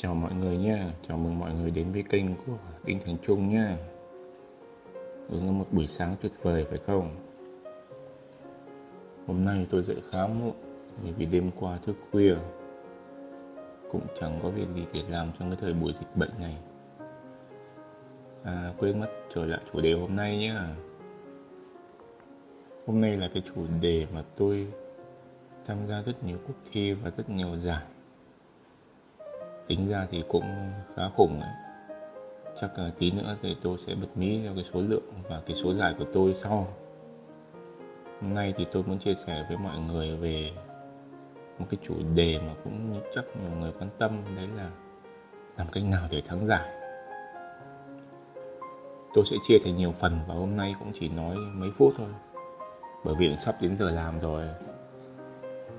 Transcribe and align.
Chào 0.00 0.14
mọi 0.14 0.34
người 0.34 0.56
nhé, 0.56 0.82
chào 1.08 1.18
mừng 1.18 1.38
mọi 1.38 1.54
người 1.54 1.70
đến 1.70 1.92
với 1.92 2.02
kênh 2.02 2.34
của 2.34 2.58
Đinh 2.84 2.98
Thành 3.04 3.16
Trung 3.22 3.48
nhé. 3.48 3.76
Đúng 5.30 5.46
là 5.46 5.52
một 5.52 5.66
buổi 5.72 5.86
sáng 5.86 6.16
tuyệt 6.20 6.32
vời 6.42 6.66
phải 6.70 6.78
không? 6.78 7.16
Hôm 9.26 9.44
nay 9.44 9.66
tôi 9.70 9.82
dậy 9.82 9.96
khá 10.10 10.26
muộn 10.26 10.52
bởi 11.02 11.12
vì 11.12 11.26
đêm 11.26 11.50
qua 11.60 11.76
thức 11.76 11.96
khuya. 12.10 12.34
Cũng 13.92 14.06
chẳng 14.20 14.40
có 14.42 14.50
việc 14.50 14.66
gì 14.74 14.86
để 14.92 15.02
làm 15.08 15.30
trong 15.38 15.50
cái 15.50 15.58
thời 15.60 15.72
buổi 15.72 15.92
dịch 15.92 16.16
bệnh 16.16 16.32
này. 16.40 16.56
À 18.44 18.72
quên 18.78 19.00
mất 19.00 19.10
trở 19.34 19.46
lại 19.46 19.60
chủ 19.72 19.80
đề 19.80 19.92
hôm 19.92 20.16
nay 20.16 20.38
nhé. 20.38 20.54
Hôm 22.86 23.00
nay 23.00 23.16
là 23.16 23.30
cái 23.34 23.42
chủ 23.54 23.66
đề 23.80 24.06
mà 24.14 24.24
tôi 24.36 24.66
tham 25.66 25.86
gia 25.88 26.02
rất 26.02 26.24
nhiều 26.24 26.38
cuộc 26.46 26.56
thi 26.72 26.92
và 26.92 27.10
rất 27.10 27.30
nhiều 27.30 27.56
giải 27.56 27.84
tính 29.68 29.88
ra 29.88 30.06
thì 30.10 30.24
cũng 30.28 30.72
khá 30.96 31.02
khủng 31.16 31.40
ấy. 31.40 31.50
chắc 32.60 32.78
là 32.78 32.90
tí 32.98 33.10
nữa 33.10 33.36
thì 33.42 33.56
tôi 33.62 33.76
sẽ 33.86 33.94
bật 33.94 34.08
mí 34.14 34.40
cho 34.44 34.54
cái 34.54 34.64
số 34.64 34.80
lượng 34.80 35.12
và 35.28 35.42
cái 35.46 35.54
số 35.54 35.74
giải 35.74 35.94
của 35.98 36.04
tôi 36.12 36.34
sau. 36.34 36.68
Hôm 38.20 38.34
nay 38.34 38.54
thì 38.56 38.66
tôi 38.72 38.82
muốn 38.82 38.98
chia 38.98 39.14
sẻ 39.14 39.44
với 39.48 39.56
mọi 39.56 39.78
người 39.78 40.16
về 40.16 40.50
một 41.58 41.66
cái 41.70 41.78
chủ 41.82 41.94
đề 42.16 42.38
mà 42.38 42.54
cũng 42.64 43.00
chắc 43.14 43.24
nhiều 43.42 43.50
người 43.60 43.72
quan 43.78 43.90
tâm, 43.98 44.22
đấy 44.36 44.48
là 44.56 44.70
làm 45.56 45.66
cách 45.72 45.84
nào 45.84 46.08
để 46.10 46.22
thắng 46.28 46.46
giải. 46.46 46.68
Tôi 49.14 49.24
sẽ 49.30 49.36
chia 49.48 49.58
thành 49.64 49.76
nhiều 49.76 49.92
phần 50.00 50.18
và 50.28 50.34
hôm 50.34 50.56
nay 50.56 50.74
cũng 50.78 50.92
chỉ 50.94 51.08
nói 51.08 51.36
mấy 51.36 51.70
phút 51.78 51.94
thôi. 51.98 52.08
Bởi 53.04 53.14
vì 53.18 53.36
sắp 53.36 53.54
đến 53.60 53.76
giờ 53.76 53.90
làm 53.90 54.20
rồi. 54.20 54.44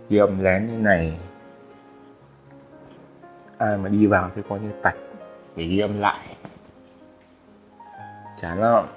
Ghi 0.10 0.18
âm 0.18 0.40
lén 0.40 0.64
như 0.64 0.78
này 0.78 1.18
ai 3.60 3.78
mà 3.78 3.90
đi 3.90 4.06
vào 4.06 4.32
thì 4.36 4.42
coi 4.50 4.60
như 4.60 4.72
tạch, 4.82 4.98
để 5.56 5.66
ghi 5.66 5.80
âm 5.80 6.00
lại. 6.00 6.20
Chán 8.38 8.60
lắm 8.60 8.88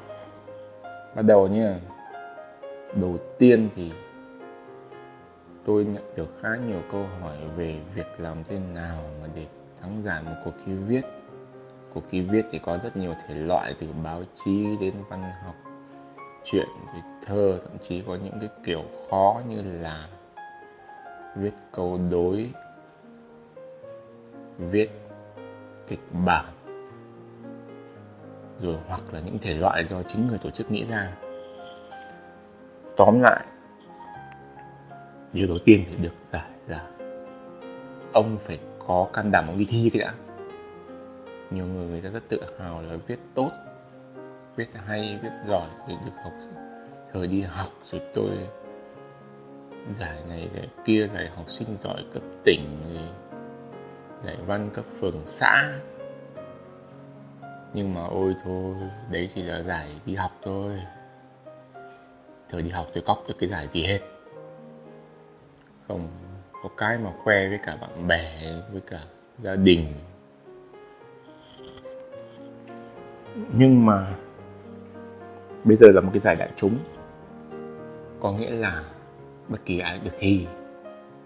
bắt 1.14 1.22
đầu 1.22 1.48
nhé 1.48 1.68
đầu 3.00 3.18
tiên 3.38 3.68
thì 3.74 3.92
tôi 5.64 5.84
nhận 5.84 6.02
được 6.16 6.38
khá 6.42 6.48
nhiều 6.68 6.82
câu 6.90 7.06
hỏi 7.20 7.36
về 7.56 7.80
việc 7.94 8.06
làm 8.18 8.44
thế 8.44 8.58
nào 8.74 9.02
mà 9.22 9.28
để 9.34 9.46
thắng 9.80 10.02
giải 10.02 10.22
một 10.22 10.34
cuộc 10.44 10.52
thi 10.64 10.72
viết. 10.72 11.02
Cuộc 11.94 12.02
thi 12.08 12.20
viết 12.20 12.46
thì 12.50 12.58
có 12.58 12.78
rất 12.78 12.96
nhiều 12.96 13.14
thể 13.26 13.34
loại, 13.34 13.74
từ 13.78 13.86
báo 14.04 14.22
chí 14.34 14.76
đến 14.80 14.94
văn 15.08 15.22
học, 15.44 15.54
chuyện 16.42 16.66
thì 16.92 16.98
thơ, 17.26 17.58
thậm 17.62 17.78
chí 17.80 18.02
có 18.06 18.14
những 18.24 18.40
cái 18.40 18.48
kiểu 18.64 18.82
khó 19.10 19.40
như 19.48 19.62
là 19.80 20.06
viết 21.36 21.52
câu 21.72 22.00
đối 22.10 22.50
viết 24.58 24.90
kịch 25.88 26.00
bản, 26.26 26.44
rồi 28.60 28.76
hoặc 28.88 29.00
là 29.12 29.20
những 29.20 29.38
thể 29.40 29.54
loại 29.54 29.84
do 29.84 30.02
chính 30.02 30.26
người 30.26 30.38
tổ 30.38 30.50
chức 30.50 30.70
nghĩ 30.70 30.84
ra. 30.84 31.12
Tóm 32.96 33.20
lại, 33.20 33.44
điều 35.32 35.46
đầu 35.46 35.56
tiên 35.64 35.84
thì 35.88 35.96
được 35.96 36.14
giải 36.24 36.50
là 36.66 36.90
ông 38.12 38.36
phải 38.40 38.60
có 38.86 39.08
can 39.12 39.30
đảm 39.30 39.46
ông 39.46 39.58
đi 39.58 39.66
thi 39.68 39.90
cái 39.92 40.02
đã. 40.02 40.14
Nhiều 41.50 41.66
người 41.66 41.86
người 41.86 42.00
ta 42.00 42.08
rất 42.08 42.22
tự 42.28 42.40
hào 42.58 42.82
là 42.82 42.96
viết 43.06 43.18
tốt, 43.34 43.50
viết 44.56 44.68
hay, 44.86 45.18
viết 45.22 45.30
giỏi 45.46 45.68
để 45.88 45.94
được 46.04 46.12
học, 46.24 46.32
thời 47.12 47.26
đi 47.26 47.40
học. 47.40 47.68
Rồi 47.92 48.00
tôi 48.14 48.30
giải 49.94 50.22
này, 50.28 50.48
giải 50.54 50.68
kia, 50.84 51.08
giải 51.14 51.30
học 51.36 51.50
sinh 51.50 51.76
giỏi 51.76 52.04
cấp 52.12 52.22
tỉnh, 52.44 52.82
rồi 52.94 53.08
giải 54.24 54.36
văn 54.46 54.70
cấp 54.74 54.84
phường 55.00 55.20
xã. 55.24 55.80
Nhưng 57.74 57.94
mà 57.94 58.06
ôi 58.06 58.34
thôi, 58.44 58.74
đấy 59.10 59.30
chỉ 59.34 59.42
là 59.42 59.62
giải 59.62 60.00
đi 60.06 60.14
học 60.14 60.30
thôi. 60.42 60.80
Thời 62.48 62.62
đi 62.62 62.70
học 62.70 62.86
tôi 62.94 63.02
cóc 63.06 63.24
được 63.28 63.34
cái 63.38 63.48
giải 63.48 63.68
gì 63.68 63.82
hết. 63.82 64.00
Không 65.88 66.08
có 66.62 66.68
cái 66.76 66.98
mà 66.98 67.10
khoe 67.24 67.48
với 67.48 67.58
cả 67.66 67.76
bạn 67.80 68.06
bè, 68.06 68.52
với 68.72 68.80
cả 68.80 69.00
gia 69.38 69.56
đình. 69.56 69.94
Nhưng 73.52 73.86
mà 73.86 74.06
bây 75.64 75.76
giờ 75.76 75.86
là 75.94 76.00
một 76.00 76.10
cái 76.12 76.20
giải 76.20 76.36
đại 76.38 76.50
chúng. 76.56 76.78
Có 78.20 78.32
nghĩa 78.32 78.50
là 78.50 78.84
bất 79.48 79.58
kỳ 79.64 79.78
ai 79.78 80.00
được 80.04 80.10
thi, 80.16 80.46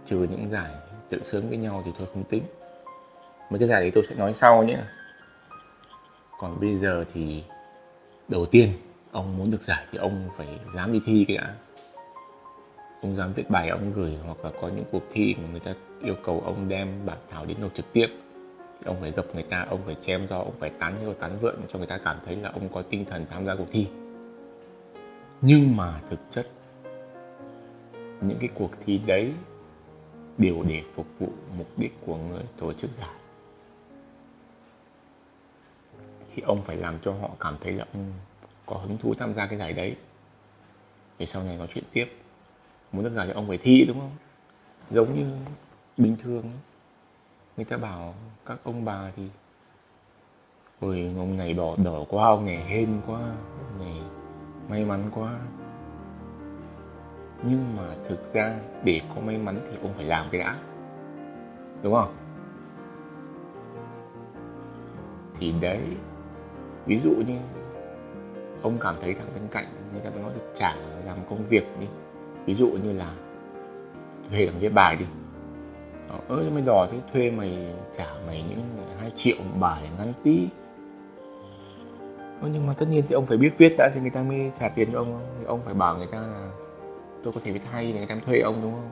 trừ 0.05 0.27
những 0.31 0.51
giải 0.51 0.71
tự 1.09 1.23
sướng 1.23 1.49
với 1.49 1.59
nhau 1.59 1.83
thì 1.85 1.93
tôi 1.99 2.09
không 2.15 2.25
tính 2.25 2.43
mấy 3.51 3.59
cái 3.59 3.69
giải 3.69 3.81
đấy 3.81 3.91
tôi 3.95 4.05
sẽ 4.09 4.15
nói 4.15 4.33
sau 4.33 4.65
nhé. 4.65 4.79
Còn 6.39 6.61
bây 6.61 6.75
giờ 6.75 7.05
thì 7.13 7.45
đầu 8.29 8.47
tiên 8.47 8.73
ông 9.11 9.39
muốn 9.39 9.51
được 9.51 9.63
giải 9.63 9.87
thì 9.91 9.99
ông 9.99 10.29
phải 10.37 10.59
dám 10.75 10.93
đi 10.93 11.01
thi 11.05 11.25
cái 11.29 11.37
đã. 11.37 11.55
Ông 13.03 13.15
dám 13.15 13.33
viết 13.33 13.51
bài 13.51 13.69
ông 13.69 13.93
gửi 13.93 14.17
hoặc 14.25 14.45
là 14.45 14.51
có 14.61 14.69
những 14.69 14.85
cuộc 14.93 15.03
thi 15.11 15.35
mà 15.43 15.49
người 15.51 15.61
ta 15.61 15.75
yêu 16.03 16.15
cầu 16.25 16.43
ông 16.47 16.69
đem 16.69 17.07
bản 17.07 17.19
thảo 17.31 17.47
đến 17.47 17.57
nộp 17.61 17.75
trực 17.75 17.93
tiếp. 17.93 18.07
Thì 18.79 18.85
ông 18.85 19.01
phải 19.01 19.11
gặp 19.11 19.25
người 19.35 19.43
ta, 19.43 19.67
ông 19.71 19.81
phải 19.87 19.97
chém 20.01 20.27
do 20.27 20.37
ông 20.37 20.55
phải 20.59 20.71
tán 20.71 20.99
nhiều 21.01 21.15
tán 21.15 21.39
vượn 21.41 21.57
cho 21.69 21.79
người 21.79 21.89
ta 21.89 21.99
cảm 21.99 22.19
thấy 22.25 22.37
là 22.37 22.51
ông 22.55 22.69
có 22.69 22.83
tinh 22.83 23.05
thần 23.05 23.27
tham 23.31 23.47
gia 23.47 23.55
cuộc 23.55 23.67
thi. 23.71 23.89
Nhưng 25.41 25.77
mà 25.77 26.01
thực 26.11 26.21
chất, 26.31 26.47
những 28.21 28.39
cái 28.41 28.49
cuộc 28.55 28.71
thi 28.87 29.01
đấy 29.07 29.33
đều 30.39 30.63
để 30.69 30.83
phục 30.95 31.07
vụ 31.19 31.29
mục 31.59 31.67
đích 31.77 31.93
của 32.07 32.17
người 32.17 32.43
tổ 32.59 32.73
chức 32.73 32.91
giải. 33.01 33.15
Thì 36.37 36.43
ông 36.47 36.63
phải 36.63 36.77
làm 36.77 36.95
cho 37.03 37.13
họ 37.13 37.31
cảm 37.41 37.57
thấy 37.61 37.73
là 37.73 37.85
ông 37.93 38.13
có 38.67 38.77
hứng 38.77 38.99
thú 38.99 39.15
tham 39.19 39.35
gia 39.35 39.47
cái 39.47 39.59
giải 39.59 39.73
đấy. 39.73 39.97
Để 41.19 41.27
sau 41.27 41.43
này 41.43 41.57
nói 41.57 41.67
chuyện 41.75 41.85
tiếp. 41.93 42.07
Muốn 42.93 43.05
được 43.05 43.11
giải 43.11 43.27
thì 43.27 43.33
ông 43.33 43.49
phải 43.49 43.59
thi, 43.59 43.85
đúng 43.89 44.01
không? 44.01 44.17
Giống 44.91 45.15
như 45.15 45.31
bình 45.97 46.17
thường. 46.17 46.45
Người 47.57 47.65
ta 47.65 47.77
bảo 47.77 48.15
các 48.47 48.59
ông 48.65 48.85
bà 48.85 49.11
thì, 49.17 49.29
ôi, 50.81 51.15
ông 51.17 51.37
này 51.37 51.55
đỏ 51.55 51.75
đỏ 51.85 52.05
quá, 52.09 52.25
ông 52.25 52.45
này 52.45 52.65
hên 52.65 53.01
quá, 53.07 53.21
ông 53.71 53.79
này 53.79 54.03
may 54.69 54.85
mắn 54.85 55.11
quá. 55.15 55.39
Nhưng 57.43 57.77
mà 57.77 57.95
thực 58.09 58.25
ra 58.25 58.59
để 58.85 59.01
có 59.15 59.21
may 59.21 59.39
mắn 59.39 59.61
thì 59.71 59.79
ông 59.83 59.95
phải 59.95 60.05
làm 60.05 60.27
cái 60.31 60.41
đã. 60.41 60.57
Đúng 61.83 61.95
không? 61.95 62.17
Thì 65.39 65.53
đấy 65.61 65.81
ví 66.87 67.01
dụ 67.01 67.11
như 67.11 67.39
ông 68.63 68.79
cảm 68.81 68.95
thấy 69.01 69.15
thằng 69.15 69.29
bên 69.35 69.43
cạnh 69.51 69.65
người 69.93 70.01
ta 70.01 70.11
nói 70.23 70.31
được 70.35 70.51
trả 70.55 70.75
làm 71.07 71.17
công 71.31 71.45
việc 71.45 71.65
đi. 71.81 71.87
Ví 72.47 72.55
dụ 72.55 72.69
như 72.69 72.93
là 72.93 73.13
thuê 74.31 74.47
thằng 74.47 74.61
viết 74.61 74.75
bài 74.75 74.97
đi. 74.97 75.05
Ờ, 76.09 76.19
ơ 76.29 76.45
mày 76.55 76.63
đòi 76.67 76.89
thế 76.93 76.99
thuê 77.13 77.31
mày 77.31 77.75
trả 77.93 78.07
mày 78.27 78.45
những 78.49 78.61
hai 79.01 79.11
triệu 79.11 79.37
một 79.37 79.57
bài 79.61 79.83
ngắn 79.99 80.13
tí. 80.23 80.49
Ơ, 82.43 82.49
nhưng 82.53 82.67
mà 82.67 82.73
tất 82.79 82.87
nhiên 82.91 83.05
thì 83.09 83.15
ông 83.15 83.27
phải 83.27 83.37
biết 83.37 83.51
viết 83.59 83.75
đã 83.79 83.91
thì 83.95 84.01
người 84.01 84.11
ta 84.11 84.23
mới 84.23 84.51
trả 84.61 84.69
tiền 84.69 84.89
cho 84.93 84.99
ông. 84.99 85.21
Thì 85.39 85.45
ông 85.45 85.61
phải 85.65 85.75
bảo 85.75 85.97
người 85.97 86.07
ta 86.07 86.19
là 86.19 86.51
tôi 87.25 87.33
có 87.33 87.41
thể 87.45 87.53
viết 87.53 87.65
hay 87.71 87.93
thì 87.93 87.99
người 87.99 88.07
ta 88.07 88.17
thuê 88.27 88.41
ông 88.41 88.63
đúng 88.63 88.73
không? 88.73 88.91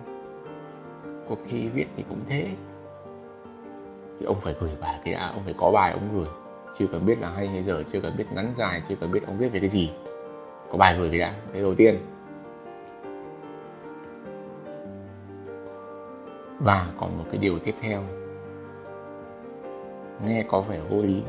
Cuộc 1.28 1.38
thi 1.44 1.68
viết 1.68 1.86
thì 1.96 2.04
cũng 2.08 2.20
thế. 2.26 2.48
Thì 4.20 4.26
ông 4.26 4.40
phải 4.40 4.54
gửi 4.60 4.70
bài 4.80 5.00
cái 5.04 5.14
đã 5.14 5.30
ông 5.34 5.42
phải 5.44 5.54
có 5.58 5.70
bài 5.70 5.92
ông 5.92 6.08
gửi 6.14 6.28
chưa 6.74 6.86
cần 6.86 7.06
biết 7.06 7.20
là 7.20 7.30
hay 7.30 7.48
hay 7.48 7.62
dở, 7.62 7.82
chưa 7.82 8.00
cần 8.00 8.16
biết 8.16 8.24
ngắn 8.32 8.52
dài, 8.54 8.82
chưa 8.88 8.94
cần 9.00 9.12
biết 9.12 9.26
ông 9.26 9.38
viết 9.38 9.48
về 9.48 9.60
cái 9.60 9.68
gì. 9.68 9.92
Có 10.70 10.78
bài 10.78 10.96
gửi 10.98 11.10
cái 11.10 11.18
đã, 11.18 11.34
cái 11.52 11.62
đầu 11.62 11.74
tiên. 11.74 11.98
Và 16.58 16.92
còn 17.00 17.18
một 17.18 17.24
cái 17.30 17.38
điều 17.38 17.58
tiếp 17.58 17.74
theo. 17.80 18.02
Nghe 20.26 20.44
có 20.48 20.60
vẻ 20.60 20.80
vô 20.90 21.02
lý, 21.02 21.22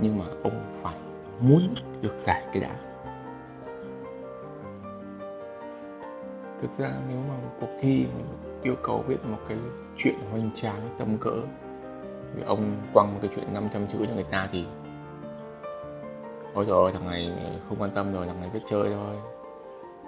nhưng 0.00 0.18
mà 0.18 0.24
ông 0.42 0.72
phải 0.74 0.94
muốn 1.40 1.58
được 2.02 2.14
giải 2.18 2.42
cái 2.52 2.62
đã. 2.62 2.76
Thực 6.60 6.78
ra 6.78 6.92
nếu 7.08 7.18
mà 7.28 7.34
một 7.34 7.50
cuộc 7.60 7.76
thi 7.80 8.06
yêu 8.62 8.74
cầu 8.82 9.04
viết 9.06 9.26
một 9.26 9.38
cái 9.48 9.58
chuyện 9.96 10.14
hoành 10.30 10.50
tráng, 10.54 10.80
tầm 10.98 11.18
cỡ 11.20 11.36
ông 12.46 12.76
quăng 12.92 13.14
một 13.14 13.18
cái 13.22 13.30
chuyện 13.36 13.54
500 13.54 13.86
chữ 13.86 13.98
cho 14.06 14.14
người 14.14 14.26
ta 14.30 14.48
thì 14.52 14.64
ôi 16.54 16.64
rồi 16.68 16.92
thằng 16.92 17.06
này 17.06 17.32
không 17.68 17.78
quan 17.78 17.90
tâm 17.90 18.12
rồi, 18.12 18.26
thằng 18.26 18.40
này 18.40 18.50
biết 18.54 18.60
chơi 18.66 18.90
thôi. 18.94 19.16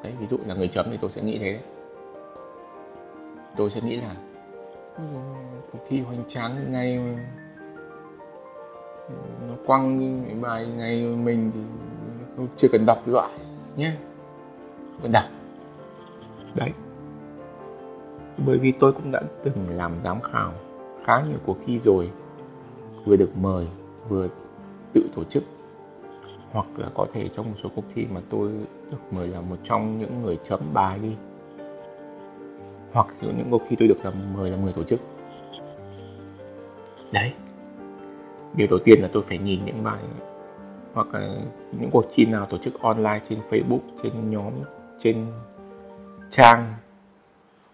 Đấy, 0.03 0.13
ví 0.21 0.27
dụ 0.27 0.39
là 0.47 0.55
người 0.55 0.69
chấm 0.69 0.87
thì 0.91 0.97
tôi 1.01 1.11
sẽ 1.11 1.23
nghĩ 1.23 1.39
thế. 1.39 1.53
Đấy 1.53 1.63
tôi 3.57 3.71
sẽ 3.71 3.81
nghĩ 3.81 3.97
là 3.97 4.15
ừ, 4.97 5.03
cuộc 5.73 5.79
thi 5.89 6.01
hoành 6.01 6.25
tráng 6.29 6.73
ngay 6.73 6.99
nó 9.49 9.55
quăng 9.67 10.23
cái 10.27 10.35
bài 10.35 10.67
ngày 10.67 11.01
mình 11.01 11.51
thì 11.55 11.61
không, 12.37 12.49
chưa 12.57 12.69
cần 12.73 12.87
đọc 12.87 13.09
loại 13.09 13.31
nhé 13.77 13.93
cần 15.03 15.13
đọc. 15.13 15.25
Đấy. 16.57 16.73
Bởi 18.47 18.59
vì 18.59 18.73
tôi 18.73 18.93
cũng 18.93 19.11
đã 19.11 19.21
từng 19.45 19.67
làm 19.69 19.93
giám 20.05 20.21
khảo 20.21 20.53
khá 21.07 21.15
nhiều 21.29 21.39
cuộc 21.47 21.57
thi 21.67 21.81
rồi 21.85 22.11
vừa 23.05 23.17
được 23.17 23.37
mời 23.37 23.67
vừa 24.09 24.29
tự 24.93 25.09
tổ 25.17 25.25
chức. 25.25 25.45
Hoặc 26.53 26.67
là 26.77 26.89
có 26.95 27.07
thể 27.13 27.29
trong 27.37 27.47
một 27.47 27.57
số 27.63 27.69
cuộc 27.75 27.85
thi 27.95 28.07
mà 28.11 28.21
tôi 28.31 28.51
được 28.91 28.99
mời 29.11 29.29
là 29.29 29.41
một 29.41 29.57
trong 29.65 29.99
những 29.99 30.23
người 30.23 30.39
chấm 30.49 30.61
bài 30.73 30.99
đi. 30.99 31.17
Hoặc 32.93 33.07
những 33.21 33.49
cuộc 33.51 33.63
thi 33.69 33.77
tôi 33.79 33.89
được 33.89 34.05
làm 34.05 34.13
mời 34.37 34.51
là 34.51 34.57
người 34.57 34.73
tổ 34.73 34.85
chức. 34.85 35.01
Đấy. 37.15 37.33
Điều 38.55 38.67
đầu 38.71 38.79
tiên 38.85 39.03
là 39.03 39.09
tôi 39.13 39.23
phải 39.23 39.39
nhìn 39.39 39.65
những 39.65 39.85
bài 39.85 40.03
hoặc 40.95 41.15
là 41.15 41.35
những 41.81 41.91
cuộc 41.91 42.05
thi 42.15 42.27
nào 42.27 42.47
tổ 42.47 42.59
chức 42.59 42.81
online 42.81 43.21
trên 43.29 43.41
Facebook 43.51 43.81
trên 44.03 44.31
nhóm 44.31 44.53
trên 45.01 45.27
trang 46.31 46.75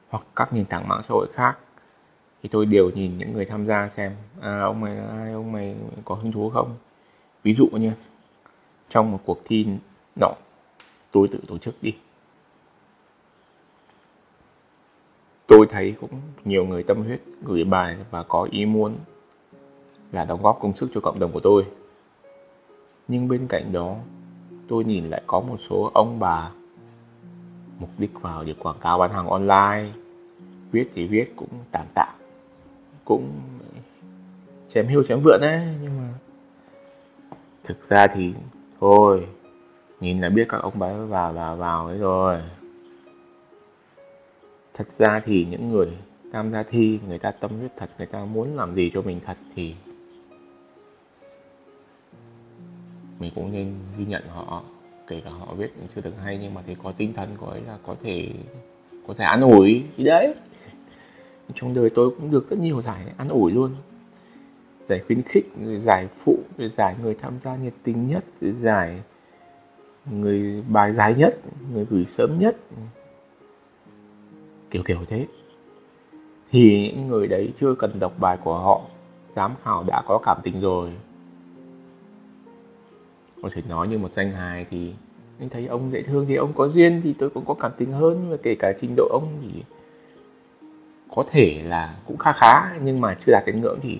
hoặc 0.08 0.22
các 0.36 0.52
nền 0.52 0.64
tảng 0.64 0.88
mạng 0.88 1.02
xã 1.08 1.12
hội 1.12 1.26
khác 1.32 1.58
thì 2.42 2.48
tôi 2.48 2.66
đều 2.66 2.90
nhìn 2.90 3.18
những 3.18 3.32
người 3.32 3.44
tham 3.44 3.66
gia 3.66 3.88
xem 3.88 4.12
à, 4.40 4.60
ông 4.60 4.80
mày 4.80 4.98
ai 4.98 5.32
ông 5.32 5.52
mày 5.52 5.76
có 6.04 6.14
hứng 6.14 6.32
thú 6.32 6.50
không? 6.50 6.74
Ví 7.42 7.54
dụ 7.54 7.68
như 7.72 7.92
trong 8.90 9.12
một 9.12 9.20
cuộc 9.24 9.38
thi 9.44 9.66
nọ 10.20 10.32
tôi 11.10 11.28
tự 11.28 11.38
tổ 11.48 11.58
chức 11.58 11.74
đi. 11.82 11.94
Tôi 15.46 15.66
thấy 15.70 15.94
cũng 16.00 16.10
nhiều 16.44 16.64
người 16.64 16.82
tâm 16.82 17.04
huyết 17.04 17.20
gửi 17.42 17.64
bài 17.64 17.96
và 18.10 18.22
có 18.22 18.48
ý 18.50 18.66
muốn 18.66 18.96
là 20.12 20.24
đóng 20.24 20.42
góp 20.42 20.58
công 20.60 20.72
sức 20.72 20.90
cho 20.94 21.00
cộng 21.00 21.18
đồng 21.18 21.32
của 21.32 21.40
tôi. 21.40 21.66
Nhưng 23.08 23.28
bên 23.28 23.46
cạnh 23.48 23.72
đó 23.72 23.96
tôi 24.68 24.84
nhìn 24.84 25.08
lại 25.08 25.22
có 25.26 25.40
một 25.40 25.56
số 25.68 25.90
ông 25.94 26.18
bà 26.18 26.50
mục 27.78 27.90
đích 27.98 28.20
vào 28.20 28.44
để 28.44 28.54
quảng 28.58 28.78
cáo 28.80 28.98
bán 28.98 29.12
hàng 29.12 29.28
online 29.28 29.88
viết 30.70 30.90
thì 30.94 31.06
viết 31.06 31.32
cũng 31.36 31.48
tạm 31.70 31.86
tạm 31.94 32.21
cũng 33.04 33.30
chém 34.74 34.88
hiu 34.88 35.02
chém 35.08 35.20
vượn 35.24 35.40
đấy, 35.40 35.60
nhưng 35.82 35.98
mà 35.98 36.08
thực 37.64 37.88
ra 37.88 38.06
thì 38.06 38.34
thôi, 38.80 39.26
nhìn 40.00 40.20
là 40.20 40.28
biết 40.28 40.46
các 40.48 40.58
ông 40.58 40.78
bà 40.78 40.92
vào 40.92 41.32
vào 41.32 41.56
vào 41.56 41.86
ấy 41.86 41.98
rồi. 41.98 42.40
Thật 44.74 44.92
ra 44.92 45.20
thì 45.24 45.46
những 45.50 45.70
người 45.70 45.88
tham 46.32 46.52
gia 46.52 46.62
thi, 46.62 47.00
người 47.08 47.18
ta 47.18 47.30
tâm 47.30 47.50
huyết 47.50 47.70
thật, 47.76 47.90
người 47.98 48.06
ta 48.06 48.24
muốn 48.24 48.56
làm 48.56 48.74
gì 48.74 48.90
cho 48.94 49.02
mình 49.02 49.20
thật 49.26 49.36
thì 49.54 49.74
mình 53.18 53.32
cũng 53.34 53.52
nên 53.52 53.74
ghi 53.98 54.04
nhận 54.04 54.22
họ, 54.28 54.62
kể 55.06 55.22
cả 55.24 55.30
họ 55.30 55.54
viết 55.56 55.70
chưa 55.94 56.00
được 56.00 56.14
hay, 56.24 56.38
nhưng 56.42 56.54
mà 56.54 56.62
thì 56.66 56.76
có 56.82 56.92
tinh 56.92 57.14
thần 57.14 57.28
của 57.36 57.46
ấy 57.46 57.60
là 57.60 57.78
có 57.86 57.96
thể 58.02 58.28
có 59.06 59.14
thể 59.14 59.24
ăn 59.24 59.40
ủi. 59.40 59.84
Gì 59.96 60.04
đấy 60.04 60.34
trong 61.54 61.74
đời 61.74 61.90
tôi 61.94 62.10
cũng 62.10 62.30
được 62.30 62.50
rất 62.50 62.58
nhiều 62.58 62.82
giải 62.82 63.12
ăn 63.16 63.28
ủi 63.28 63.52
luôn. 63.52 63.70
Giải 64.88 65.00
khuyến 65.06 65.22
khích, 65.22 65.46
rồi 65.64 65.80
giải 65.80 66.08
phụ, 66.16 66.38
rồi 66.58 66.68
giải 66.68 66.96
người 67.02 67.14
tham 67.14 67.40
gia 67.40 67.56
nhiệt 67.56 67.72
tình 67.82 68.08
nhất, 68.08 68.24
rồi 68.40 68.52
giải 68.52 69.02
người 70.10 70.62
bài 70.68 70.94
dài 70.94 71.14
nhất, 71.14 71.38
người 71.72 71.86
gửi 71.90 72.04
sớm 72.08 72.30
nhất. 72.38 72.56
Kiểu 74.70 74.82
kiểu 74.82 74.98
thế. 75.08 75.26
Thì 76.50 76.92
những 76.96 77.08
người 77.08 77.28
đấy 77.28 77.52
chưa 77.60 77.74
cần 77.74 77.90
đọc 78.00 78.12
bài 78.18 78.36
của 78.44 78.58
họ, 78.58 78.80
giám 79.36 79.50
khảo 79.64 79.84
đã 79.86 80.02
có 80.06 80.18
cảm 80.18 80.36
tình 80.42 80.60
rồi. 80.60 80.92
Có 83.42 83.48
thể 83.52 83.62
nói 83.68 83.88
như 83.88 83.98
một 83.98 84.12
danh 84.12 84.32
hài 84.32 84.66
thì, 84.70 84.92
anh 85.38 85.48
thấy 85.48 85.66
ông 85.66 85.90
dễ 85.90 86.02
thương 86.02 86.26
thì 86.26 86.34
ông 86.34 86.52
có 86.52 86.68
duyên 86.68 87.00
thì 87.04 87.14
tôi 87.18 87.30
cũng 87.30 87.44
có 87.44 87.54
cảm 87.54 87.72
tình 87.78 87.92
hơn. 87.92 88.18
Nhưng 88.20 88.30
mà 88.30 88.36
kể 88.42 88.54
cả 88.54 88.72
trình 88.80 88.94
độ 88.96 89.08
ông 89.10 89.38
thì 89.42 89.62
có 91.14 91.24
thể 91.30 91.62
là 91.64 91.96
cũng 92.06 92.18
khá 92.18 92.32
khá, 92.32 92.76
nhưng 92.82 93.00
mà 93.00 93.16
chưa 93.26 93.32
đạt 93.32 93.42
đến 93.46 93.60
ngưỡng 93.60 93.78
thì 93.82 93.98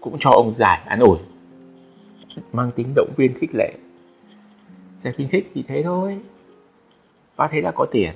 cũng 0.00 0.16
cho 0.20 0.30
ông 0.30 0.52
giải 0.54 0.82
an 0.86 1.00
ủi. 1.00 1.18
Mang 2.52 2.70
tính 2.70 2.92
động 2.96 3.12
viên 3.16 3.38
khích 3.38 3.50
lệ. 3.54 3.72
Sẽ 4.98 5.12
khuyến 5.12 5.28
khích 5.28 5.50
thì 5.54 5.64
thế 5.68 5.82
thôi. 5.82 6.18
Ba 7.36 7.48
thế 7.48 7.60
là 7.60 7.70
có 7.70 7.86
tiền. 7.90 8.12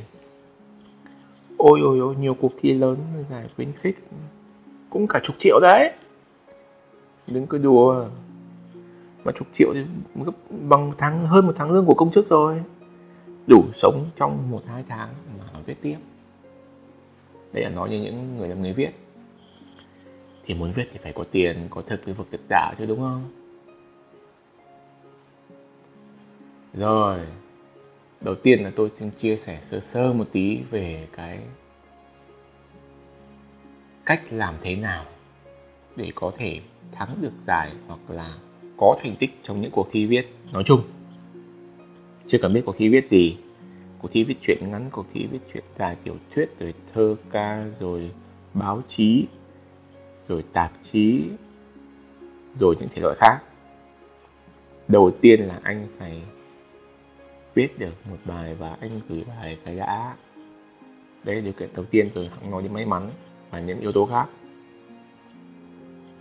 Ôi 1.59 1.81
ôi 1.83 1.99
ôi, 1.99 2.15
nhiều 2.21 2.35
cuộc 2.35 2.53
thi 2.61 2.73
lớn 2.73 2.97
giải 3.31 3.47
khuyến 3.57 3.73
khích. 3.73 3.99
Cũng 4.91 5.07
cả 5.07 5.21
chục 5.23 5.37
triệu 5.39 5.59
đấy. 5.63 5.93
Đừng 7.35 7.47
cứ 7.47 7.59
đùa. 7.59 8.05
Mà 9.25 9.33
chục 9.33 9.49
triệu 9.53 9.75
thì 9.75 9.85
bằng 10.51 10.93
tháng, 10.99 11.27
hơn 11.27 11.47
một 11.47 11.53
tháng 11.57 11.71
lương 11.71 11.87
của 11.87 11.95
công 11.95 12.11
chức 12.11 12.29
rồi 12.29 12.63
đủ 13.47 13.65
sống 13.75 14.07
trong 14.17 14.51
một, 14.51 14.63
hai 14.67 14.85
tháng 14.89 15.09
mà 15.39 15.61
viết 15.67 15.83
tiếp 15.83 15.97
đây 17.53 17.65
là 17.65 17.71
nói 17.71 17.91
như 17.91 18.03
những 18.03 18.37
người 18.39 18.49
làm 18.49 18.63
người 18.63 18.73
viết. 18.73 18.91
Thì 20.45 20.55
muốn 20.55 20.73
viết 20.73 20.89
thì 20.93 20.99
phải 21.03 21.13
có 21.13 21.25
tiền, 21.25 21.67
có 21.71 21.83
thực 21.83 22.07
cái 22.07 22.15
vực, 22.15 22.31
thực 22.31 22.41
đạo 22.49 22.75
chứ, 22.79 22.87
đúng 22.87 23.01
không? 23.01 23.31
Rồi, 26.75 27.19
đầu 28.21 28.35
tiên 28.35 28.63
là 28.63 28.73
tôi 28.77 28.91
xin 28.95 29.11
chia 29.11 29.37
sẻ 29.37 29.61
sơ 29.71 29.81
sơ 29.81 30.13
một 30.13 30.29
tí 30.33 30.59
về 30.71 31.09
cái 31.13 31.39
cách 34.05 34.23
làm 34.31 34.55
thế 34.63 34.77
nào 34.77 35.05
để 35.97 36.13
có 36.15 36.33
thể 36.37 36.61
thắng 36.93 37.09
được 37.21 37.33
giải 37.47 37.73
hoặc 37.87 38.01
là 38.09 38.37
có 38.77 38.97
thành 39.03 39.13
tích 39.19 39.31
trong 39.43 39.61
những 39.61 39.71
cuộc 39.71 39.89
thi 39.91 40.07
viết. 40.07 40.35
Nói 40.53 40.63
chung, 40.67 40.83
chưa 42.29 42.39
cần 42.43 42.53
biết 42.55 42.63
cuộc 42.67 42.77
thi 42.79 42.89
viết 42.89 43.09
gì 43.11 43.37
cuộc 44.03 44.09
thi 44.13 44.25
viết 44.25 44.37
truyện 44.43 44.59
ngắn, 44.71 44.89
cuộc 44.93 45.07
thi 45.13 45.27
viết 45.27 45.39
truyện 45.53 45.65
dài 45.79 45.97
tiểu 46.05 46.17
thuyết, 46.35 46.59
rồi 46.59 46.75
thơ 46.95 47.17
ca, 47.31 47.65
rồi 47.81 48.11
báo 48.55 48.83
chí, 48.89 49.27
rồi 50.29 50.45
tạp 50.53 50.73
chí, 50.93 51.23
rồi 52.61 52.77
những 52.81 52.89
thể 52.95 53.03
loại 53.03 53.17
khác. 53.19 53.39
Đầu 54.89 55.11
tiên 55.21 55.41
là 55.41 55.61
anh 55.63 55.87
phải 55.99 56.23
viết 57.55 57.79
được 57.79 57.95
một 58.11 58.17
bài 58.25 58.55
và 58.55 58.77
anh 58.81 58.91
gửi 59.09 59.25
bài 59.29 59.59
cái 59.65 59.77
đã. 59.77 60.17
Đấy 61.25 61.37
là 61.37 61.41
điều 61.43 61.53
kiện 61.53 61.69
đầu 61.75 61.85
tiên, 61.85 62.07
rồi 62.15 62.29
hãng 62.29 62.51
nói 62.51 62.63
đến 62.63 62.73
may 62.73 62.87
mắn 62.87 63.11
và 63.51 63.61
những 63.61 63.81
yếu 63.81 63.93
tố 63.93 64.07
khác. 64.07 64.27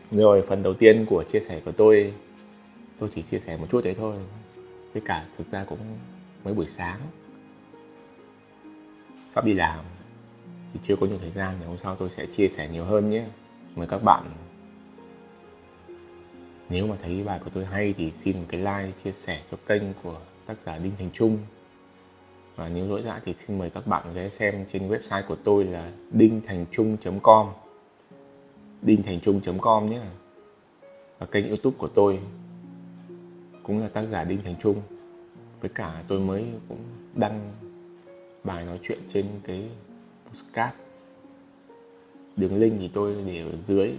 Rồi 0.09 0.43
phần 0.47 0.63
đầu 0.63 0.73
tiên 0.73 1.05
của 1.09 1.23
chia 1.23 1.39
sẻ 1.39 1.61
của 1.65 1.71
tôi 1.71 2.13
tôi 2.99 3.09
chỉ 3.15 3.21
chia 3.21 3.39
sẻ 3.39 3.57
một 3.57 3.67
chút 3.71 3.83
đấy 3.83 3.95
thôi. 3.97 4.15
Với 4.93 5.01
cả 5.05 5.25
thực 5.37 5.51
ra 5.51 5.63
cũng 5.63 5.79
mới 6.43 6.53
buổi 6.53 6.67
sáng 6.67 6.99
sắp 9.35 9.45
đi 9.45 9.53
làm. 9.53 9.85
Thì 10.73 10.79
chưa 10.83 10.95
có 10.95 11.05
nhiều 11.05 11.17
thời 11.21 11.31
gian 11.31 11.55
thì 11.59 11.65
hôm 11.65 11.77
sau 11.77 11.95
tôi 11.95 12.09
sẽ 12.09 12.25
chia 12.25 12.47
sẻ 12.47 12.69
nhiều 12.71 12.85
hơn 12.85 13.09
nhé. 13.09 13.25
Mời 13.75 13.87
các 13.87 14.03
bạn. 14.03 14.23
Nếu 16.69 16.87
mà 16.87 16.95
thấy 17.01 17.23
bài 17.23 17.39
của 17.43 17.49
tôi 17.53 17.65
hay 17.65 17.93
thì 17.97 18.11
xin 18.11 18.37
một 18.37 18.45
cái 18.49 18.59
like, 18.59 18.97
chia 19.03 19.11
sẻ 19.11 19.41
cho 19.51 19.57
kênh 19.67 19.83
của 20.03 20.19
tác 20.45 20.61
giả 20.65 20.77
Đinh 20.77 20.91
Thành 20.97 21.09
Trung. 21.13 21.37
Và 22.55 22.69
nếu 22.69 22.87
lỗi 22.87 23.01
dã 23.05 23.19
thì 23.25 23.33
xin 23.33 23.57
mời 23.57 23.69
các 23.69 23.87
bạn 23.87 24.13
ghé 24.13 24.29
xem 24.29 24.65
trên 24.67 24.89
website 24.89 25.23
của 25.27 25.35
tôi 25.43 25.63
là 25.63 25.91
đinhthanhtrung.com 26.11 27.47
đinhthanhtrung.com 28.81 29.89
nhé. 29.89 30.01
Và 31.19 31.25
kênh 31.25 31.47
youtube 31.47 31.77
của 31.77 31.87
tôi 31.87 32.19
cũng 33.63 33.79
là 33.79 33.87
tác 33.87 34.03
giả 34.03 34.23
Đinh 34.23 34.41
Thành 34.41 34.55
Trung. 34.61 34.81
Với 35.61 35.69
cả 35.69 36.03
tôi 36.07 36.19
mới 36.19 36.45
cũng 36.69 36.79
đăng 37.15 37.51
bài 38.43 38.65
nói 38.65 38.79
chuyện 38.83 38.99
trên 39.07 39.25
cái 39.43 39.69
postcard 40.29 40.75
đường 42.35 42.59
link 42.59 42.79
thì 42.79 42.89
tôi 42.93 43.15
để 43.25 43.41
ở 43.41 43.57
dưới 43.57 43.91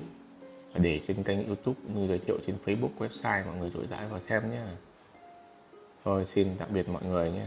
và 0.72 0.80
để 0.80 1.00
trên 1.06 1.22
kênh 1.22 1.46
youtube 1.46 1.80
như 1.94 2.08
giới 2.08 2.18
thiệu 2.18 2.38
trên 2.46 2.56
facebook, 2.64 2.88
website, 2.98 3.46
mọi 3.46 3.56
người 3.56 3.70
dội 3.70 3.86
dãi 3.86 4.08
vào 4.08 4.20
xem 4.20 4.50
nhé 4.50 4.62
thôi, 6.04 6.24
xin 6.24 6.48
tạm 6.58 6.68
biệt 6.72 6.88
mọi 6.88 7.02
người 7.04 7.30
nhé 7.30 7.46